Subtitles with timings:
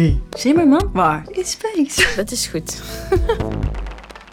[0.00, 0.22] Wie?
[0.30, 0.90] Zimmerman?
[0.92, 1.24] Waar?
[1.30, 2.06] In space.
[2.16, 2.82] Dat is goed.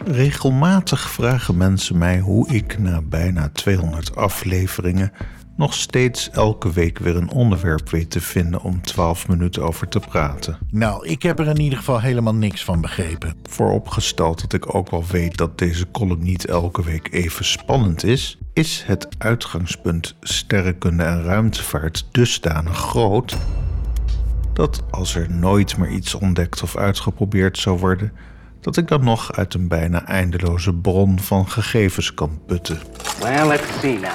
[0.06, 5.12] Regelmatig vragen mensen mij hoe ik na bijna 200 afleveringen
[5.56, 10.00] nog steeds elke week weer een onderwerp weet te vinden om 12 minuten over te
[10.00, 10.58] praten.
[10.72, 13.36] Nou, ik heb er in ieder geval helemaal niks van begrepen.
[13.50, 18.38] Vooropgesteld dat ik ook wel weet dat deze column niet elke week even spannend is,
[18.54, 23.38] is het uitgangspunt sterrenkunde en ruimtevaart dusdanig groot
[24.58, 28.12] dat als er nooit meer iets ontdekt of uitgeprobeerd zou worden,
[28.62, 32.80] dat ik dan nog uit een bijna eindeloze bron van gegevens kan putten.
[33.22, 34.12] Well, let's see now.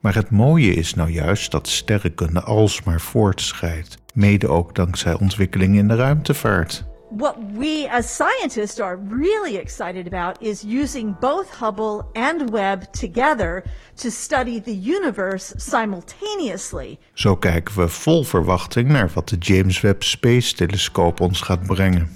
[0.00, 5.88] Maar het mooie is nou juist dat sterrenkunde alsmaar voortschrijdt, mede ook dankzij ontwikkelingen in
[5.88, 6.86] de ruimtevaart.
[7.10, 13.64] What we as scientists are really excited about is using both Hubble and Webb together
[13.96, 16.98] to study the universe simultaneously.
[17.12, 22.08] Zo kijken we vol verwachting naar wat de James Webb Space Telescope ons gaat brengen.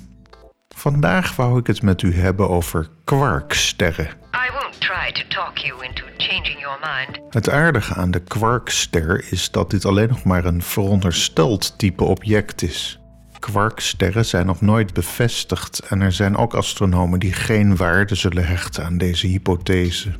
[0.68, 4.06] Vandaag wou ik het met u hebben over kwarksterren.
[4.06, 7.34] I won't try to talk you into changing your mind.
[7.34, 12.62] Het aardige aan de kwarkster is dat dit alleen nog maar een verondersteld type object
[12.62, 13.01] is.
[13.42, 18.84] Kwarksterren zijn nog nooit bevestigd en er zijn ook astronomen die geen waarde zullen hechten
[18.84, 20.10] aan deze hypothese.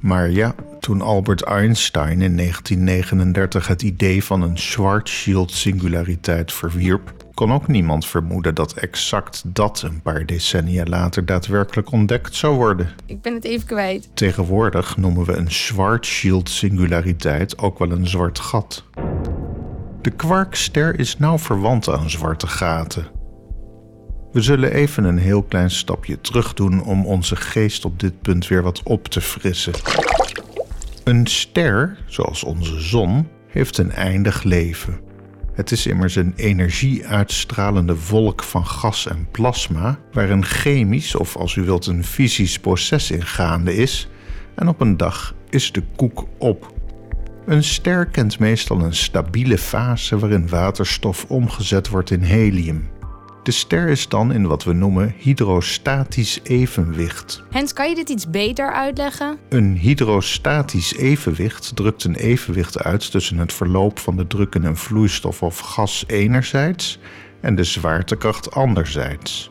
[0.00, 7.68] Maar ja, toen Albert Einstein in 1939 het idee van een Schwarzschild-singulariteit verwierp, kon ook
[7.68, 12.88] niemand vermoeden dat exact dat een paar decennia later daadwerkelijk ontdekt zou worden.
[13.06, 14.10] Ik ben het even kwijt.
[14.14, 18.84] Tegenwoordig noemen we een Schwarzschild-singulariteit ook wel een zwart gat.
[20.02, 23.06] De kwarkster is nauw verwant aan zwarte gaten.
[24.32, 28.48] We zullen even een heel klein stapje terug doen om onze geest op dit punt
[28.48, 29.72] weer wat op te frissen.
[31.04, 35.00] Een ster, zoals onze zon, heeft een eindig leven.
[35.52, 41.54] Het is immers een energie-uitstralende wolk van gas en plasma, waar een chemisch of als
[41.54, 44.08] u wilt een fysisch proces in gaande is,
[44.54, 46.72] en op een dag is de koek op.
[47.46, 52.88] Een ster kent meestal een stabiele fase waarin waterstof omgezet wordt in helium.
[53.42, 57.42] De ster is dan in wat we noemen hydrostatisch evenwicht.
[57.50, 59.38] Hens, kan je dit iets beter uitleggen?
[59.48, 64.76] Een hydrostatisch evenwicht drukt een evenwicht uit tussen het verloop van de druk in een
[64.76, 66.98] vloeistof of gas enerzijds
[67.40, 69.50] en de zwaartekracht anderzijds.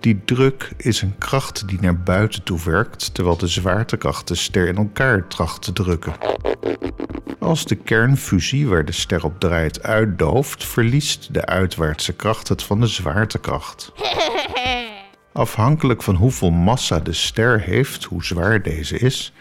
[0.00, 4.68] Die druk is een kracht die naar buiten toe werkt, terwijl de zwaartekracht de ster
[4.68, 6.12] in elkaar tracht te drukken.
[7.38, 12.80] Als de kernfusie waar de ster op draait uitdooft, verliest de uitwaartse kracht het van
[12.80, 13.92] de zwaartekracht.
[15.32, 19.32] Afhankelijk van hoeveel massa de ster heeft, hoe zwaar deze is,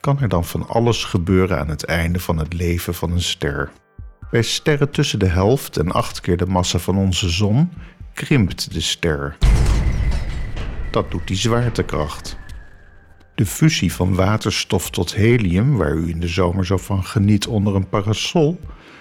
[0.00, 3.70] kan er dan van alles gebeuren aan het einde van het leven van een ster.
[4.30, 7.72] Bij sterren tussen de helft en acht keer de massa van onze zon
[8.12, 9.36] krimpt de ster.
[10.92, 12.38] Dat doet die zwaartekracht.
[13.34, 17.74] De fusie van waterstof tot helium, waar u in de zomer zo van geniet onder
[17.74, 18.60] een parasol,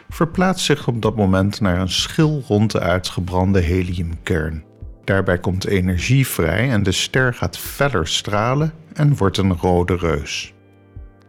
[0.09, 4.63] verplaatst zich op dat moment naar een schil rond de uitgebrande heliumkern.
[5.03, 10.53] Daarbij komt energie vrij en de ster gaat feller stralen en wordt een rode reus.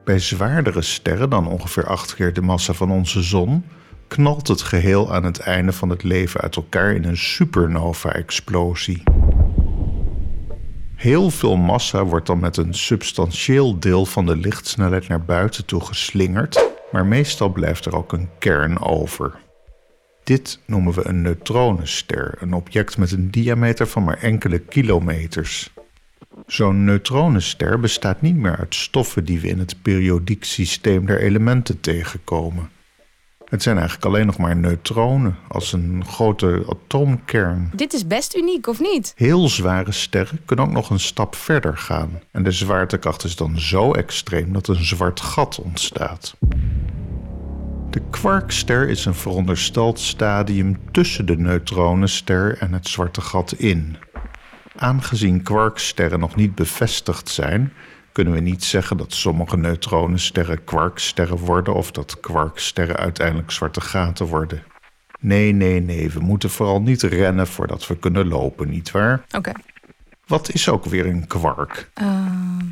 [0.04, 3.64] Bij zwaardere sterren dan ongeveer acht keer de massa van onze zon,
[4.08, 9.02] knalt het geheel aan het einde van het leven uit elkaar in een supernova-explosie.
[11.02, 15.84] Heel veel massa wordt dan met een substantieel deel van de lichtsnelheid naar buiten toe
[15.84, 19.34] geslingerd, maar meestal blijft er ook een kern over.
[20.24, 25.72] Dit noemen we een neutronenster, een object met een diameter van maar enkele kilometers.
[26.46, 31.80] Zo'n neutronenster bestaat niet meer uit stoffen die we in het periodiek systeem der elementen
[31.80, 32.70] tegenkomen.
[33.52, 37.70] Het zijn eigenlijk alleen nog maar neutronen als een grote atoomkern.
[37.74, 39.12] Dit is best uniek, of niet?
[39.16, 42.20] Heel zware sterren kunnen ook nog een stap verder gaan.
[42.30, 46.36] En de zwaartekracht is dan zo extreem dat een zwart gat ontstaat.
[47.90, 53.96] De kwarkster is een verondersteld stadium tussen de neutronenster en het zwarte gat in.
[54.76, 57.72] Aangezien kwarksterren nog niet bevestigd zijn,
[58.12, 64.26] kunnen we niet zeggen dat sommige neutronensterren kwarksterren worden of dat kwarksterren uiteindelijk zwarte gaten
[64.26, 64.62] worden.
[65.20, 69.24] Nee, nee, nee, we moeten vooral niet rennen voordat we kunnen lopen, nietwaar?
[69.36, 69.52] Oké.
[70.26, 71.90] Wat is ook weer een kwark?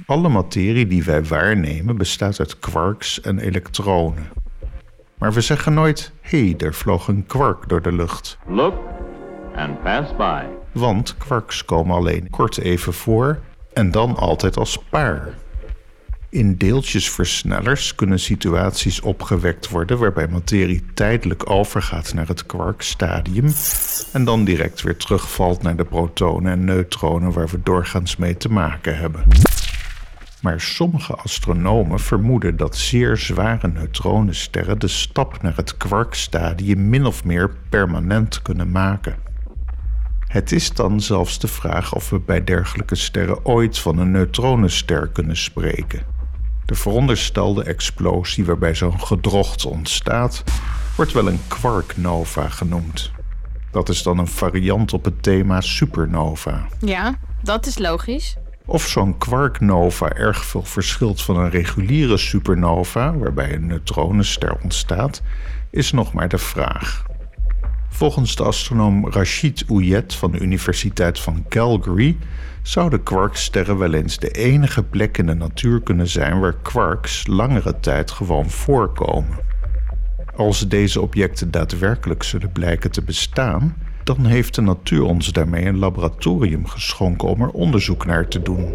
[0.07, 4.29] Alle materie die wij waarnemen bestaat uit quarks en elektronen.
[5.19, 8.39] Maar we zeggen nooit: hé, hey, er vloog een kwark door de lucht.
[8.47, 8.75] Look
[9.55, 10.45] and pass by.
[10.73, 13.41] Want kwarks komen alleen kort even voor
[13.81, 15.29] en dan altijd als paar.
[16.29, 23.53] In deeltjesversnellers kunnen situaties opgewekt worden waarbij materie tijdelijk overgaat naar het quarkstadium
[24.13, 28.51] en dan direct weer terugvalt naar de protonen en neutronen waar we doorgaans mee te
[28.51, 29.25] maken hebben.
[30.43, 37.25] Maar sommige astronomen vermoeden dat zeer zware neutronensterren de stap naar het quarkstadium min of
[37.25, 39.30] meer permanent kunnen maken.
[40.31, 45.09] Het is dan zelfs de vraag of we bij dergelijke sterren ooit van een neutronenster
[45.09, 46.03] kunnen spreken.
[46.67, 50.45] De veronderstelde explosie waarbij zo'n gedrocht ontstaat,
[50.97, 53.11] wordt wel een quarknova genoemd.
[53.71, 56.67] Dat is dan een variant op het thema supernova.
[56.79, 58.37] Ja, dat is logisch.
[58.67, 65.23] Of zo'n quarknova erg veel verschilt van een reguliere supernova, waarbij een neutronenster ontstaat,
[65.71, 67.05] is nog maar de vraag.
[67.91, 72.17] Volgens de astronoom Rashid Ouyet van de Universiteit van Calgary
[72.63, 77.81] zouden quarksterren wel eens de enige plek in de natuur kunnen zijn waar quarks langere
[77.81, 79.39] tijd gewoon voorkomen.
[80.37, 85.79] Als deze objecten daadwerkelijk zullen blijken te bestaan, dan heeft de natuur ons daarmee een
[85.79, 88.73] laboratorium geschonken om er onderzoek naar te doen.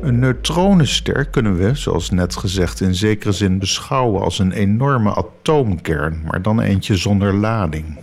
[0.00, 6.22] Een neutronenster kunnen we, zoals net gezegd, in zekere zin beschouwen als een enorme atoomkern,
[6.24, 7.98] maar dan eentje zonder lading.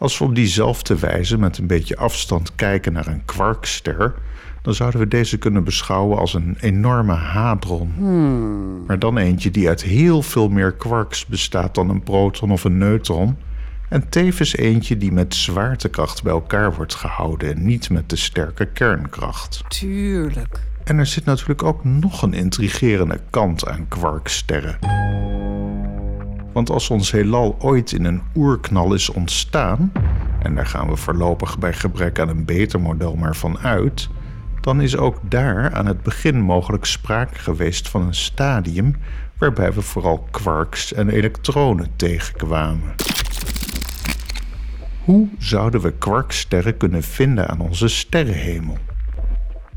[0.00, 4.14] Als we op diezelfde wijze met een beetje afstand kijken naar een kwarkster,
[4.62, 7.92] dan zouden we deze kunnen beschouwen als een enorme hadron.
[8.86, 12.78] Maar dan eentje die uit heel veel meer quarks bestaat dan een proton of een
[12.78, 13.36] neutron.
[13.88, 18.66] En tevens eentje die met zwaartekracht bij elkaar wordt gehouden en niet met de sterke
[18.66, 19.64] kernkracht.
[19.68, 20.60] Tuurlijk.
[20.84, 24.78] En er zit natuurlijk ook nog een intrigerende kant aan kwarksterren.
[26.60, 29.92] Want als ons heelal ooit in een oerknal is ontstaan,
[30.42, 34.08] en daar gaan we voorlopig bij gebrek aan een beter model maar van uit,
[34.60, 38.96] dan is ook daar aan het begin mogelijk sprake geweest van een stadium
[39.38, 42.94] waarbij we vooral quarks en elektronen tegenkwamen.
[45.04, 48.78] Hoe zouden we kwarksterren kunnen vinden aan onze sterrenhemel?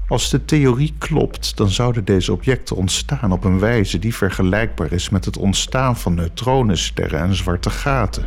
[0.08, 5.10] Als de theorie klopt, dan zouden deze objecten ontstaan op een wijze die vergelijkbaar is
[5.10, 8.26] met het ontstaan van neutronensterren en zwarte gaten.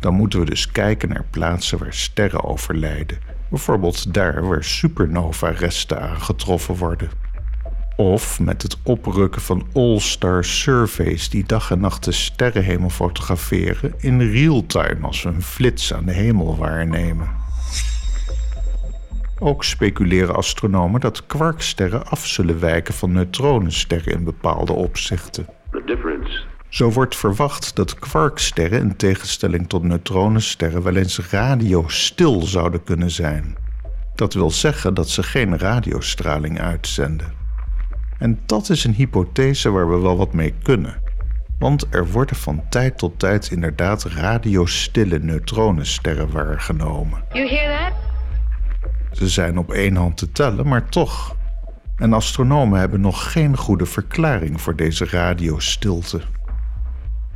[0.00, 3.18] Dan moeten we dus kijken naar plaatsen waar sterren overlijden,
[3.50, 7.10] bijvoorbeeld daar waar supernova-resten aangetroffen worden.
[7.96, 14.20] Of met het oprukken van All-Star Surveys die dag en nacht de sterrenhemel fotograferen in
[14.30, 17.41] real-time als we een flits aan de hemel waarnemen.
[19.44, 25.46] Ook speculeren astronomen dat kwarksterren af zullen wijken van neutronensterren in bepaalde opzichten.
[26.68, 33.56] Zo wordt verwacht dat kwarksterren in tegenstelling tot neutronensterren wel eens radiostil zouden kunnen zijn.
[34.14, 37.32] Dat wil zeggen dat ze geen radiostraling uitzenden.
[38.18, 41.02] En dat is een hypothese waar we wel wat mee kunnen.
[41.58, 47.24] Want er worden van tijd tot tijd inderdaad radiostille neutronensterren waargenomen.
[47.32, 48.01] You hear that?
[49.12, 51.36] Ze zijn op één hand te tellen, maar toch.
[51.96, 56.20] En astronomen hebben nog geen goede verklaring voor deze radiostilte.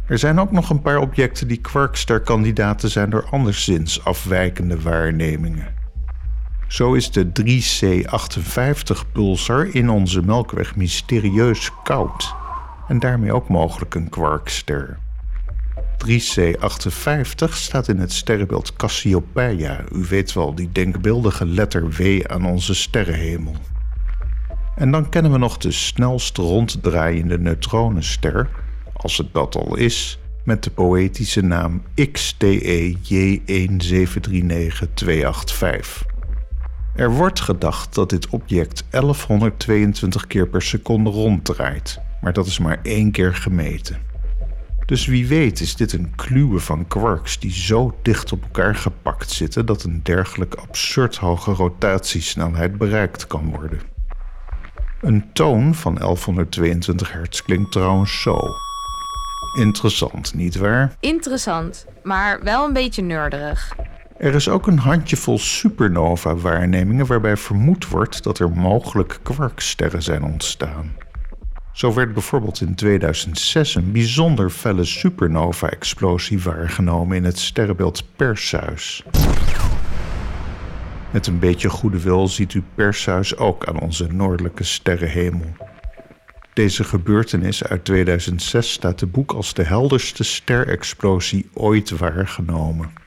[0.06, 5.75] Er zijn ook nog een paar objecten die kwarksterkandidaten zijn door anderszins afwijkende waarnemingen.
[6.69, 12.34] Zo is de 3C58-pulsar in onze Melkweg mysterieus koud
[12.88, 14.99] en daarmee ook mogelijk een kwarkster.
[16.04, 19.84] 3C58 staat in het sterrenbeeld Cassiopeia.
[19.93, 23.56] U weet wel, die denkbeeldige letter W aan onze sterrenhemel.
[24.76, 28.49] En dan kennen we nog de snelst ronddraaiende neutronenster,
[28.92, 31.82] als het dat al is, met de poëtische naam
[32.12, 33.06] XTE J1739285.
[36.94, 42.78] Er wordt gedacht dat dit object 1122 keer per seconde ronddraait, maar dat is maar
[42.82, 44.05] één keer gemeten.
[44.87, 49.31] Dus wie weet is dit een kluwe van quarks die zo dicht op elkaar gepakt
[49.31, 53.81] zitten dat een dergelijk absurd hoge rotatiesnelheid bereikt kan worden.
[55.00, 58.38] Een toon van 1122 hertz klinkt trouwens zo.
[59.59, 60.97] Interessant, nietwaar?
[61.00, 63.76] Interessant, maar wel een beetje nerderig.
[64.19, 70.93] Er is ook een handjevol supernova-waarnemingen waarbij vermoed wordt dat er mogelijk kwarksterren zijn ontstaan.
[71.76, 79.04] Zo werd bijvoorbeeld in 2006 een bijzonder felle supernova-explosie waargenomen in het sterrenbeeld Perseus.
[81.11, 85.56] Met een beetje goede wil ziet u Perseus ook aan onze noordelijke sterrenhemel.
[86.52, 93.05] Deze gebeurtenis uit 2006 staat te boek als de helderste sterexplosie ooit waargenomen.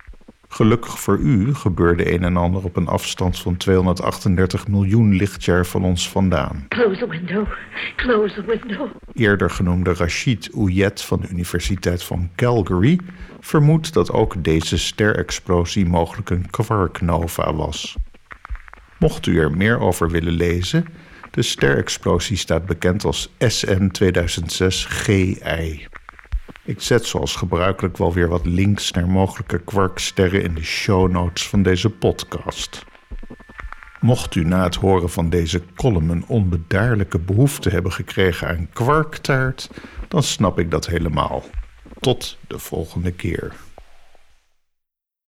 [0.52, 5.84] Gelukkig voor u gebeurde een en ander op een afstand van 238 miljoen lichtjaar van
[5.84, 6.66] ons vandaan.
[6.68, 7.48] Close the window.
[7.96, 8.88] Close the window.
[9.14, 13.00] Eerder genoemde Rachid Ouyet van de Universiteit van Calgary
[13.40, 17.96] vermoedt dat ook deze sterexplosie mogelijk een quarknova was.
[19.00, 20.86] Mocht u er meer over willen lezen,
[21.32, 25.88] de sterexplosie staat bekend als SN 2006 GI.
[26.70, 31.48] Ik zet zoals gebruikelijk wel weer wat links naar mogelijke kwarksterren in de show notes
[31.48, 32.86] van deze podcast.
[34.00, 39.70] Mocht u na het horen van deze column een onbedaarlijke behoefte hebben gekregen aan kwarktaart,
[40.08, 41.44] dan snap ik dat helemaal.
[42.00, 43.54] Tot de volgende keer.